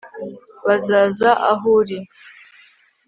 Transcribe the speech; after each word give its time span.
bazaza 0.67 1.29
aho 1.51 1.65
uri 1.77 1.97